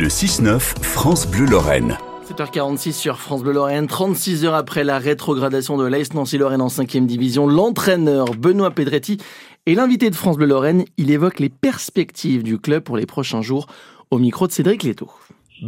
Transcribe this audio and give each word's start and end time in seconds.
Le 0.00 0.06
6-9, 0.06 0.60
France 0.84 1.28
Bleu 1.28 1.44
Lorraine. 1.44 1.98
7h46 2.30 2.92
sur 2.92 3.18
France 3.18 3.42
Bleu 3.42 3.52
Lorraine, 3.52 3.88
36 3.88 4.44
heures 4.44 4.54
après 4.54 4.84
la 4.84 4.96
rétrogradation 5.00 5.76
de 5.76 5.84
l'AS 5.84 6.14
Nancy 6.14 6.38
Lorraine 6.38 6.60
en 6.60 6.68
5 6.68 6.98
division, 6.98 7.48
l'entraîneur 7.48 8.26
Benoît 8.36 8.70
Pedretti 8.70 9.18
est 9.66 9.74
l'invité 9.74 10.08
de 10.08 10.14
France 10.14 10.36
Bleu 10.36 10.46
Lorraine. 10.46 10.84
Il 10.98 11.10
évoque 11.10 11.40
les 11.40 11.48
perspectives 11.48 12.44
du 12.44 12.60
club 12.60 12.84
pour 12.84 12.96
les 12.96 13.06
prochains 13.06 13.42
jours 13.42 13.66
au 14.12 14.20
micro 14.20 14.46
de 14.46 14.52
Cédric 14.52 14.84
Leto. 14.84 15.10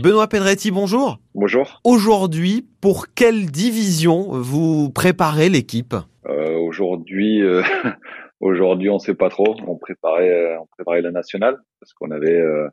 Benoît 0.01 0.29
Pedretti, 0.29 0.71
bonjour. 0.71 1.19
Bonjour. 1.35 1.81
Aujourd'hui, 1.83 2.69
pour 2.81 3.07
quelle 3.13 3.47
division 3.47 4.29
vous 4.31 4.91
préparez 4.91 5.49
l'équipe? 5.49 5.97
Euh, 6.29 6.57
Aujourd'hui, 6.57 7.43
euh, 7.43 7.63
aujourd'hui, 8.41 8.91
on 8.91 8.95
ne 8.95 9.01
sait 9.01 9.15
pas 9.15 9.29
trop. 9.29 9.57
On 9.67 9.77
préparait, 9.77 10.31
euh, 10.31 10.61
on 10.61 10.67
préparait 10.67 11.03
la 11.03 11.11
nationale 11.11 11.59
parce 11.81 11.93
qu'on 11.95 12.13
avait 12.13 12.39
euh, 12.39 12.69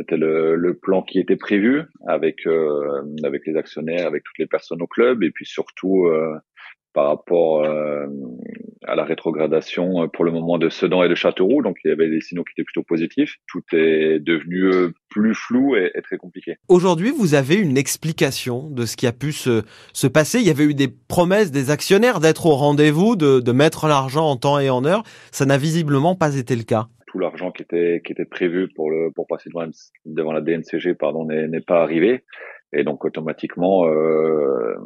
c'était 0.00 0.16
le, 0.16 0.78
plan 0.80 1.02
qui 1.02 1.18
était 1.18 1.36
prévu 1.36 1.82
avec 2.06 2.46
euh, 2.46 3.02
avec 3.22 3.42
les 3.46 3.56
actionnaires, 3.56 4.06
avec 4.06 4.22
toutes 4.24 4.38
les 4.38 4.46
personnes 4.46 4.82
au 4.82 4.86
club, 4.86 5.22
et 5.22 5.30
puis 5.30 5.44
surtout 5.44 6.06
euh, 6.06 6.34
par 6.94 7.06
rapport 7.06 7.64
euh, 7.64 8.06
à 8.86 8.94
la 8.94 9.04
rétrogradation 9.04 10.08
pour 10.08 10.24
le 10.24 10.32
moment 10.32 10.58
de 10.58 10.68
Sedan 10.68 11.02
et 11.02 11.08
de 11.08 11.14
Châteauroux. 11.14 11.62
Donc 11.62 11.76
il 11.84 11.88
y 11.88 11.90
avait 11.92 12.08
des 12.08 12.20
signaux 12.20 12.44
qui 12.44 12.52
étaient 12.52 12.64
plutôt 12.64 12.82
positifs. 12.82 13.36
Tout 13.46 13.62
est 13.72 14.18
devenu 14.20 14.70
plus 15.10 15.34
flou 15.34 15.76
et, 15.76 15.92
très 16.02 16.16
compliqué. 16.16 16.56
Aujourd'hui, 16.68 17.10
vous 17.10 17.34
avez 17.34 17.56
une 17.56 17.76
explication 17.76 18.70
de 18.70 18.86
ce 18.86 18.96
qui 18.96 19.06
a 19.06 19.12
pu 19.12 19.32
se, 19.32 19.62
se 19.92 20.06
passer. 20.06 20.38
Il 20.38 20.46
y 20.46 20.50
avait 20.50 20.64
eu 20.64 20.74
des 20.74 20.88
promesses 20.88 21.50
des 21.50 21.70
actionnaires 21.70 22.20
d'être 22.20 22.46
au 22.46 22.54
rendez-vous, 22.54 23.16
de, 23.16 23.40
de 23.40 23.52
mettre 23.52 23.86
l'argent 23.86 24.26
en 24.26 24.36
temps 24.36 24.58
et 24.58 24.70
en 24.70 24.84
heure. 24.84 25.02
Ça 25.30 25.44
n'a 25.44 25.58
visiblement 25.58 26.16
pas 26.16 26.36
été 26.36 26.56
le 26.56 26.64
cas 26.64 26.88
tout 27.10 27.18
l'argent 27.18 27.50
qui 27.50 27.62
était 27.62 28.00
qui 28.04 28.12
était 28.12 28.24
prévu 28.24 28.68
pour 28.68 28.90
le 28.90 29.10
pour 29.10 29.26
passer 29.26 29.50
devant, 29.50 29.66
devant 30.06 30.32
la 30.32 30.40
DNCG 30.40 30.94
pardon 30.94 31.24
n'est 31.24 31.60
pas 31.60 31.82
arrivé. 31.82 32.24
Et 32.72 32.84
donc 32.84 33.04
automatiquement 33.04 33.86
euh, 33.88 34.76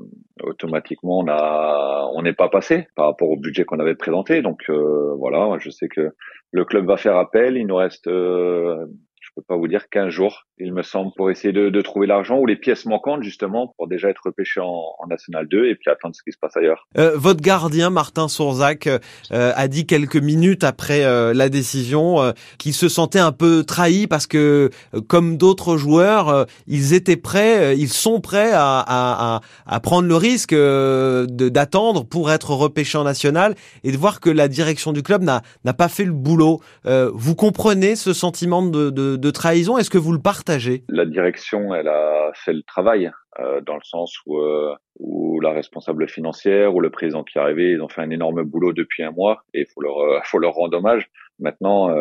automatiquement 0.42 1.18
on 1.18 1.28
a 1.28 2.08
on 2.14 2.22
n'est 2.22 2.32
pas 2.32 2.48
passé 2.48 2.88
par 2.96 3.06
rapport 3.06 3.28
au 3.28 3.36
budget 3.36 3.64
qu'on 3.64 3.78
avait 3.78 3.94
présenté. 3.94 4.40
Donc 4.40 4.62
euh, 4.70 5.14
voilà 5.18 5.58
je 5.58 5.68
sais 5.68 5.88
que 5.88 6.12
le 6.50 6.64
club 6.64 6.86
va 6.86 6.96
faire 6.96 7.16
appel. 7.16 7.58
Il 7.58 7.66
nous 7.66 7.76
reste 7.76 8.06
euh, 8.06 8.86
peux 9.34 9.42
pas 9.42 9.56
vous 9.56 9.68
dire 9.68 9.88
15 9.90 10.10
jours, 10.10 10.46
il 10.58 10.72
me 10.72 10.82
semble, 10.82 11.12
pour 11.16 11.30
essayer 11.30 11.52
de, 11.52 11.68
de 11.68 11.80
trouver 11.80 12.06
l'argent 12.06 12.38
ou 12.38 12.46
les 12.46 12.56
pièces 12.56 12.86
manquantes 12.86 13.22
justement 13.22 13.74
pour 13.76 13.88
déjà 13.88 14.08
être 14.08 14.22
repêché 14.24 14.60
en, 14.60 14.82
en, 14.98 15.06
National 15.08 15.48
2 15.48 15.66
et 15.66 15.74
puis 15.74 15.90
attendre 15.90 16.14
ce 16.14 16.22
qui 16.22 16.32
se 16.32 16.38
passe 16.38 16.56
ailleurs. 16.56 16.86
Euh, 16.96 17.16
votre 17.16 17.40
gardien 17.40 17.90
Martin 17.90 18.28
Sourzac 18.28 18.86
euh, 18.86 18.98
a 19.30 19.68
dit 19.68 19.86
quelques 19.86 20.16
minutes 20.16 20.64
après 20.64 21.04
euh, 21.04 21.34
la 21.34 21.48
décision 21.48 22.22
euh, 22.22 22.32
qu'il 22.58 22.74
se 22.74 22.88
sentait 22.88 23.18
un 23.18 23.32
peu 23.32 23.64
trahi 23.64 24.06
parce 24.06 24.26
que 24.26 24.70
euh, 24.94 25.00
comme 25.00 25.36
d'autres 25.36 25.76
joueurs, 25.76 26.46
ils 26.66 26.94
étaient 26.94 27.16
prêts, 27.16 27.76
ils 27.76 27.88
sont 27.88 28.20
prêts 28.20 28.52
à, 28.52 28.78
à, 28.78 29.36
à, 29.36 29.40
à 29.66 29.80
prendre 29.80 30.08
le 30.08 30.16
risque 30.16 30.54
d'attendre 30.54 32.04
pour 32.04 32.30
être 32.30 32.50
repêché 32.50 32.98
en 32.98 33.04
National 33.04 33.54
et 33.82 33.90
de 33.90 33.96
voir 33.96 34.20
que 34.20 34.30
la 34.30 34.48
direction 34.48 34.92
du 34.92 35.02
club 35.02 35.22
n'a 35.22 35.42
pas 35.76 35.88
fait 35.88 36.04
le 36.04 36.12
boulot. 36.12 36.60
vous 36.84 37.34
comprenez 37.34 37.96
ce 37.96 38.12
sentiment 38.12 38.62
de 38.62 38.90
de 39.23 39.23
trahison. 39.30 39.78
Est-ce 39.78 39.90
que 39.90 39.98
vous 39.98 40.12
le 40.12 40.20
partagez? 40.20 40.84
La 40.88 41.06
direction, 41.06 41.74
elle 41.74 41.88
a 41.88 42.32
fait 42.34 42.52
le 42.52 42.62
travail 42.62 43.10
euh, 43.40 43.60
dans 43.60 43.74
le 43.74 43.82
sens 43.82 44.16
où, 44.26 44.38
euh, 44.38 44.74
où 44.98 45.40
la 45.40 45.50
responsable 45.50 46.08
financière 46.08 46.74
ou 46.74 46.80
le 46.80 46.90
président 46.90 47.24
qui 47.24 47.38
est 47.38 47.40
arrivé, 47.40 47.72
ils 47.72 47.82
ont 47.82 47.88
fait 47.88 48.02
un 48.02 48.10
énorme 48.10 48.44
boulot 48.44 48.72
depuis 48.72 49.02
un 49.02 49.10
mois 49.10 49.42
et 49.52 49.60
il 49.60 49.66
faut 49.74 49.80
leur, 49.80 49.98
euh, 49.98 50.20
faut 50.24 50.38
leur 50.38 50.52
rendre 50.52 50.78
hommage. 50.78 51.10
Maintenant, 51.40 51.92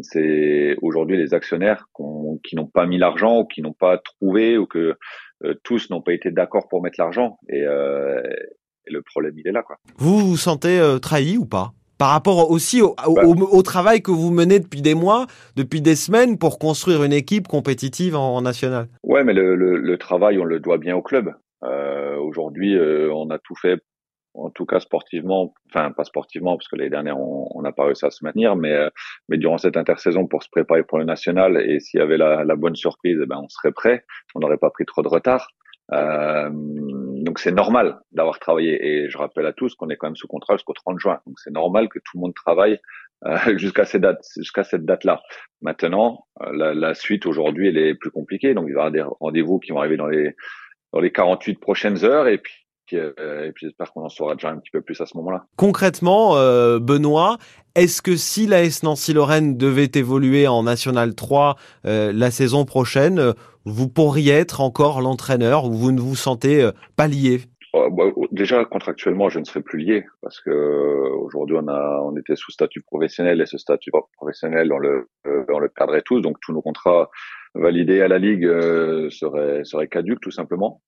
c'est 0.00 0.74
aujourd'hui 0.80 1.18
les 1.18 1.34
actionnaires 1.34 1.84
qui 2.42 2.56
n'ont 2.56 2.66
pas 2.66 2.86
mis 2.86 2.96
l'argent 2.96 3.40
ou 3.40 3.44
qui 3.44 3.60
n'ont 3.60 3.74
pas 3.74 3.98
trouvé 3.98 4.56
ou 4.56 4.64
que 4.64 4.96
tous 5.64 5.90
n'ont 5.90 6.00
pas 6.00 6.14
été 6.14 6.30
d'accord 6.30 6.66
pour 6.66 6.82
mettre 6.82 6.98
l'argent 6.98 7.38
et, 7.50 7.58
et, 7.58 8.90
le 8.90 9.02
problème 9.02 9.34
il 9.36 9.46
est 9.46 9.52
là 9.52 9.62
quoi. 9.62 9.76
Vous 9.98 10.30
vous 10.30 10.36
sentez 10.38 10.80
trahi 11.02 11.36
ou 11.36 11.44
pas? 11.44 11.74
Par 12.00 12.12
rapport 12.12 12.50
aussi 12.50 12.80
au, 12.80 12.96
au, 13.06 13.14
au, 13.26 13.58
au, 13.58 13.62
travail 13.62 14.00
que 14.00 14.10
vous 14.10 14.30
menez 14.30 14.58
depuis 14.58 14.80
des 14.80 14.94
mois, 14.94 15.26
depuis 15.54 15.82
des 15.82 15.96
semaines 15.96 16.38
pour 16.38 16.58
construire 16.58 17.04
une 17.04 17.12
équipe 17.12 17.46
compétitive 17.46 18.16
en, 18.16 18.36
en 18.36 18.40
national. 18.40 18.86
Ouais, 19.02 19.22
mais 19.22 19.34
le, 19.34 19.54
le, 19.54 19.76
le, 19.76 19.98
travail, 19.98 20.38
on 20.38 20.44
le 20.44 20.60
doit 20.60 20.78
bien 20.78 20.96
au 20.96 21.02
club. 21.02 21.34
Euh, 21.62 22.16
Aujourd'hui, 22.16 22.74
euh, 22.74 23.12
on 23.12 23.28
a 23.28 23.38
tout 23.38 23.54
fait, 23.54 23.82
en 24.32 24.48
tout 24.48 24.64
cas 24.64 24.80
sportivement, 24.80 25.52
enfin 25.68 25.90
pas 25.90 26.04
sportivement 26.04 26.56
parce 26.56 26.68
que 26.68 26.76
l'année 26.76 26.88
dernière 26.88 27.18
on 27.18 27.60
n'a 27.60 27.72
pas 27.72 27.84
réussi 27.84 28.06
à 28.06 28.10
se 28.10 28.24
maintenir, 28.24 28.56
mais 28.56 28.72
euh, 28.72 28.88
mais 29.28 29.36
durant 29.36 29.58
cette 29.58 29.76
intersaison 29.76 30.26
pour 30.26 30.42
se 30.42 30.48
préparer 30.48 30.84
pour 30.84 30.96
le 30.98 31.04
national 31.04 31.58
et 31.58 31.80
s'il 31.80 32.00
y 32.00 32.02
avait 32.02 32.16
la, 32.16 32.44
la 32.44 32.56
bonne 32.56 32.76
surprise, 32.76 33.18
eh 33.22 33.26
ben 33.26 33.40
on 33.42 33.48
serait 33.50 33.72
prêt, 33.72 34.06
on 34.34 34.40
n'aurait 34.40 34.56
pas 34.56 34.70
pris 34.70 34.86
trop 34.86 35.02
de 35.02 35.08
retard. 35.08 35.48
Euh, 35.92 36.50
donc 36.52 37.38
c'est 37.38 37.52
normal 37.52 37.98
d'avoir 38.12 38.38
travaillé 38.38 38.78
et 38.86 39.10
je 39.10 39.18
rappelle 39.18 39.46
à 39.46 39.52
tous 39.52 39.74
qu'on 39.74 39.90
est 39.90 39.96
quand 39.96 40.06
même 40.06 40.16
sous 40.16 40.28
contrat 40.28 40.54
jusqu'au 40.54 40.72
30 40.72 40.98
juin. 40.98 41.20
Donc 41.26 41.38
c'est 41.38 41.50
normal 41.50 41.88
que 41.88 41.98
tout 41.98 42.16
le 42.16 42.20
monde 42.20 42.34
travaille 42.34 42.78
euh, 43.26 43.36
jusqu'à 43.58 43.84
cette 43.84 44.02
date, 44.02 44.24
jusqu'à 44.36 44.64
cette 44.64 44.84
date-là. 44.84 45.20
Maintenant, 45.62 46.26
euh, 46.42 46.50
la, 46.52 46.74
la, 46.74 46.94
suite 46.94 47.26
aujourd'hui 47.26 47.68
elle 47.68 47.78
est 47.78 47.94
plus 47.94 48.10
compliquée. 48.10 48.54
Donc 48.54 48.66
il 48.68 48.70
y 48.70 48.72
avoir 48.72 48.90
des 48.90 49.02
rendez-vous 49.02 49.58
qui 49.58 49.72
vont 49.72 49.78
arriver 49.78 49.96
dans 49.96 50.06
les 50.06 50.34
dans 50.92 51.00
les 51.00 51.12
48 51.12 51.60
prochaines 51.60 52.04
heures 52.04 52.26
et 52.26 52.38
puis 52.38 52.59
et 52.96 53.52
puis 53.54 53.66
j'espère 53.66 53.92
qu'on 53.92 54.04
en 54.04 54.08
saura 54.08 54.34
déjà 54.34 54.50
un 54.50 54.58
petit 54.58 54.70
peu 54.70 54.80
plus 54.80 55.00
à 55.00 55.06
ce 55.06 55.16
moment-là. 55.16 55.44
Concrètement, 55.56 56.36
euh, 56.36 56.78
Benoît, 56.78 57.38
est-ce 57.74 58.02
que 58.02 58.16
si 58.16 58.46
l'AS 58.46 58.82
Nancy-Lorraine 58.82 59.56
devait 59.56 59.90
évoluer 59.94 60.48
en 60.48 60.62
National 60.62 61.14
3 61.14 61.56
euh, 61.86 62.12
la 62.12 62.30
saison 62.30 62.64
prochaine, 62.64 63.34
vous 63.64 63.88
pourriez 63.88 64.32
être 64.32 64.60
encore 64.60 65.00
l'entraîneur 65.00 65.66
ou 65.66 65.72
vous 65.72 65.92
ne 65.92 66.00
vous 66.00 66.16
sentez 66.16 66.62
euh, 66.62 66.72
pas 66.96 67.08
lié? 67.08 67.42
Déjà 68.32 68.64
contractuellement, 68.64 69.28
je 69.28 69.38
ne 69.38 69.44
serai 69.44 69.62
plus 69.62 69.78
lié 69.78 70.04
parce 70.22 70.40
que 70.40 70.50
aujourd'hui 71.20 71.56
on 71.56 71.68
a 71.68 72.00
on 72.02 72.16
était 72.16 72.34
sous 72.34 72.50
statut 72.50 72.82
professionnel 72.82 73.40
et 73.40 73.46
ce 73.46 73.58
statut 73.58 73.92
professionnel 74.16 74.72
on 74.72 74.78
le 74.78 75.08
on 75.24 75.60
le 75.60 75.68
perdrait 75.68 76.02
tous 76.02 76.20
donc 76.20 76.38
tous 76.40 76.52
nos 76.52 76.62
contrats 76.62 77.10
validés 77.54 78.00
à 78.00 78.08
la 78.08 78.18
ligue 78.18 78.44
seraient 79.10 79.62
seraient 79.62 79.86
caduques 79.86 80.20
tout 80.20 80.32
simplement. 80.32 80.82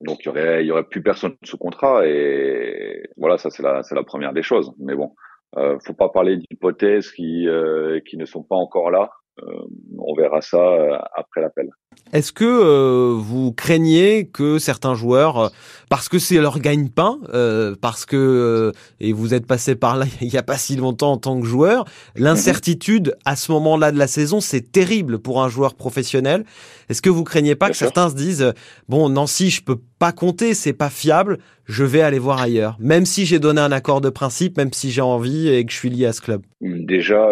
Donc 0.00 0.18
il 0.20 0.26
y 0.26 0.28
aurait, 0.28 0.64
il 0.64 0.66
y 0.66 0.70
aurait 0.70 0.84
plus 0.84 1.02
personne 1.02 1.36
sous 1.44 1.58
contrat 1.58 2.06
et 2.06 3.02
voilà, 3.16 3.36
ça 3.38 3.50
c'est 3.50 3.62
la, 3.62 3.82
c'est 3.82 3.94
la 3.94 4.04
première 4.04 4.32
des 4.32 4.42
choses. 4.42 4.72
Mais 4.78 4.94
bon, 4.94 5.14
euh, 5.56 5.78
faut 5.84 5.94
pas 5.94 6.08
parler 6.08 6.36
d'hypothèses 6.36 7.10
qui, 7.10 7.48
euh, 7.48 8.00
qui 8.08 8.16
ne 8.16 8.24
sont 8.24 8.42
pas 8.42 8.56
encore 8.56 8.90
là. 8.90 9.10
Euh, 9.42 9.62
on 9.98 10.14
verra 10.14 10.40
ça 10.40 10.58
euh, 10.58 10.98
après 11.14 11.40
l'appel. 11.40 11.68
Est-ce 12.12 12.32
que 12.32 12.44
euh, 12.44 13.14
vous 13.18 13.52
craignez 13.52 14.26
que 14.26 14.58
certains 14.58 14.94
joueurs, 14.94 15.38
euh, 15.38 15.48
parce 15.90 16.08
que 16.08 16.18
c'est 16.18 16.38
leur 16.38 16.58
gagne-pain, 16.58 17.18
euh, 17.34 17.74
parce 17.78 18.06
que 18.06 18.72
et 19.00 19.12
vous 19.12 19.34
êtes 19.34 19.46
passé 19.46 19.74
par 19.74 19.96
là 19.96 20.06
il 20.22 20.28
n'y 20.28 20.38
a 20.38 20.42
pas 20.42 20.56
si 20.56 20.76
longtemps 20.76 21.12
en 21.12 21.16
tant 21.18 21.38
que 21.40 21.46
joueur, 21.46 21.84
l'incertitude 22.16 23.14
à 23.24 23.36
ce 23.36 23.52
moment-là 23.52 23.92
de 23.92 23.98
la 23.98 24.06
saison, 24.06 24.40
c'est 24.40 24.72
terrible 24.72 25.18
pour 25.18 25.42
un 25.42 25.48
joueur 25.48 25.74
professionnel. 25.74 26.44
Est-ce 26.88 27.02
que 27.02 27.10
vous 27.10 27.24
craignez 27.24 27.54
pas 27.54 27.66
Bien 27.66 27.72
que 27.72 27.76
sûr. 27.76 27.86
certains 27.86 28.08
se 28.08 28.14
disent 28.14 28.52
bon 28.88 29.10
Nancy, 29.10 29.50
je 29.50 29.62
peux 29.62 29.78
pas 29.98 30.12
compter, 30.12 30.54
c'est 30.54 30.72
pas 30.72 30.88
fiable, 30.88 31.38
je 31.66 31.84
vais 31.84 32.00
aller 32.00 32.18
voir 32.18 32.40
ailleurs, 32.40 32.76
même 32.80 33.04
si 33.04 33.26
j'ai 33.26 33.38
donné 33.38 33.60
un 33.60 33.72
accord 33.72 34.00
de 34.00 34.08
principe, 34.08 34.56
même 34.56 34.72
si 34.72 34.90
j'ai 34.90 35.02
envie 35.02 35.48
et 35.48 35.64
que 35.66 35.72
je 35.72 35.76
suis 35.76 35.90
lié 35.90 36.06
à 36.06 36.12
ce 36.12 36.22
club. 36.22 36.42
Déjà, 36.62 37.30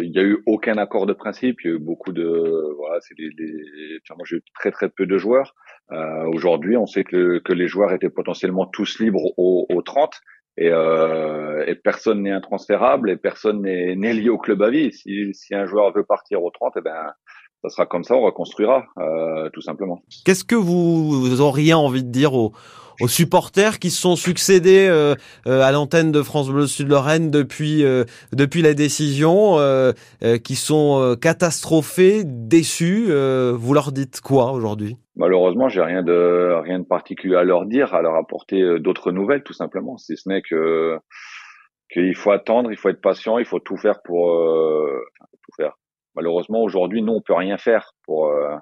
il 0.00 0.10
n'y 0.10 0.18
a 0.18 0.22
eu 0.22 0.42
aucun 0.46 0.78
accord 0.78 1.06
de 1.06 1.12
principe, 1.12 1.60
il 1.62 1.70
y 1.70 1.70
a 1.70 1.76
eu 1.76 1.78
beaucoup 1.78 2.12
de 2.12 2.74
voilà, 2.76 2.98
c'est 3.00 3.14
enfin, 3.14 3.28
moi 4.10 4.24
j'ai 4.24 4.36
eu 4.36 4.42
très 4.54 4.70
très 4.70 4.88
peu 4.88 5.06
de 5.06 5.18
joueurs. 5.18 5.54
Euh, 5.92 6.24
Aujourd'hui, 6.32 6.76
on 6.76 6.86
sait 6.86 7.04
que, 7.04 7.38
que, 7.38 7.52
les 7.52 7.68
joueurs 7.68 7.92
étaient 7.92 8.10
potentiellement 8.10 8.66
tous 8.66 8.98
libres 8.98 9.32
au, 9.36 9.66
au 9.68 9.82
30 9.82 10.10
et, 10.56 10.68
euh, 10.70 11.64
et 11.66 11.74
personne 11.74 12.22
n'est 12.22 12.30
intransférable 12.30 13.10
et 13.10 13.16
personne 13.16 13.62
n'est 13.62 13.94
lié 13.94 14.28
au 14.28 14.38
club 14.38 14.62
à 14.62 14.70
vie. 14.70 14.92
Si, 14.92 15.34
si, 15.34 15.54
un 15.54 15.66
joueur 15.66 15.92
veut 15.92 16.04
partir 16.04 16.42
au 16.42 16.50
30, 16.50 16.74
eh 16.78 16.80
ben 16.80 17.12
ça 17.62 17.68
sera 17.68 17.86
comme 17.86 18.02
ça, 18.04 18.16
on 18.16 18.22
reconstruira 18.22 18.86
euh, 18.98 19.48
tout 19.50 19.60
simplement. 19.60 20.02
Qu'est-ce 20.24 20.44
que 20.44 20.56
vous, 20.56 21.10
vous 21.10 21.40
auriez 21.40 21.74
envie 21.74 22.02
de 22.02 22.10
dire 22.10 22.34
aux, 22.34 22.52
aux 23.00 23.08
supporters 23.08 23.78
qui 23.78 23.90
se 23.90 24.00
sont 24.00 24.16
succédés 24.16 24.86
euh, 24.88 25.14
euh, 25.46 25.62
à 25.62 25.72
l'antenne 25.72 26.12
de 26.12 26.22
France 26.22 26.50
Bleu 26.50 26.66
Sud 26.66 26.88
Lorraine 26.88 27.30
depuis 27.30 27.84
euh, 27.84 28.04
depuis 28.32 28.62
la 28.62 28.74
décision, 28.74 29.58
euh, 29.58 29.92
euh, 30.22 30.38
qui 30.38 30.56
sont 30.56 31.16
catastrophés, 31.20 32.22
déçus. 32.24 33.06
vous 33.52 33.74
leur 33.74 33.92
dites 33.92 34.20
quoi 34.20 34.52
aujourd'hui? 34.52 34.96
Malheureusement, 35.16 35.68
j'ai 35.68 35.82
rien 35.82 36.02
de 36.02 36.60
rien 36.62 36.78
de 36.78 36.84
particulier 36.84 37.36
à 37.36 37.44
leur 37.44 37.66
dire, 37.66 37.94
à 37.94 38.02
leur 38.02 38.14
apporter 38.14 38.78
d'autres 38.80 39.12
nouvelles, 39.12 39.42
tout 39.42 39.52
simplement. 39.52 39.98
Si 39.98 40.16
ce 40.16 40.28
n'est 40.28 40.42
que 40.42 40.98
qu'il 41.92 42.16
faut 42.16 42.30
attendre, 42.30 42.72
il 42.72 42.78
faut 42.78 42.88
être 42.88 43.02
patient, 43.02 43.38
il 43.38 43.44
faut 43.44 43.60
tout 43.60 43.76
faire 43.76 44.00
pour 44.02 44.30
tout 45.42 45.52
faire 45.56 45.76
malheureusement 46.14 46.62
aujourd'hui 46.62 47.02
nous 47.02 47.12
on 47.12 47.20
peut 47.20 47.34
rien 47.34 47.56
faire 47.56 47.92
pour 48.04 48.28
euh, 48.28 48.56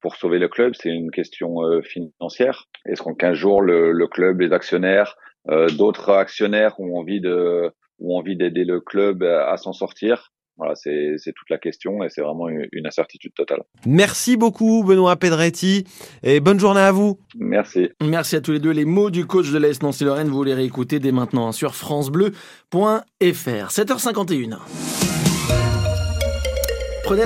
pour 0.00 0.16
sauver 0.16 0.38
le 0.38 0.48
club 0.48 0.74
c'est 0.74 0.90
une 0.90 1.10
question 1.10 1.62
euh, 1.62 1.82
financière 1.82 2.66
est-ce 2.86 3.02
qu'en 3.02 3.14
15 3.14 3.34
jours 3.34 3.62
le, 3.62 3.92
le, 3.92 4.06
club 4.06 4.40
les 4.40 4.52
actionnaires 4.52 5.16
euh, 5.48 5.68
d'autres 5.68 6.10
actionnaires 6.10 6.78
ont 6.78 6.98
envie 6.98 7.20
de 7.20 7.70
ont 8.00 8.16
envie 8.16 8.36
d'aider 8.36 8.64
le 8.64 8.80
club 8.80 9.22
à, 9.22 9.50
à 9.50 9.56
s'en 9.56 9.72
sortir? 9.72 10.30
Voilà, 10.60 10.74
c'est 10.74 11.32
toute 11.34 11.48
la 11.48 11.56
question 11.56 12.04
et 12.04 12.10
c'est 12.10 12.20
vraiment 12.20 12.50
une, 12.50 12.86
incertitude 12.86 13.32
totale. 13.32 13.62
Merci 13.86 14.36
beaucoup 14.36 14.84
Benoît 14.84 15.16
Pedretti 15.16 15.84
et 16.22 16.40
bonne 16.40 16.60
journée 16.60 16.82
à 16.82 16.92
vous. 16.92 17.18
Merci. 17.38 17.88
Merci 18.02 18.36
à 18.36 18.42
tous 18.42 18.52
les 18.52 18.58
deux. 18.58 18.70
Les 18.70 18.84
mots 18.84 19.08
du 19.08 19.24
coach 19.24 19.50
de 19.50 19.56
l'AS 19.56 19.80
Nancy 19.80 20.04
Lorraine, 20.04 20.28
vous 20.28 20.44
les 20.44 20.52
réécoutez 20.52 20.98
dès 20.98 21.12
maintenant 21.12 21.52
sur 21.52 21.74
francebleu.fr. 21.74 22.34
7h51. 22.74 25.19